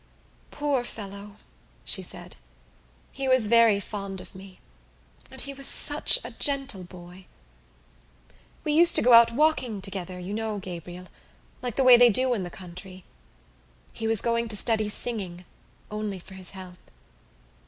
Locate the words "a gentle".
6.25-6.83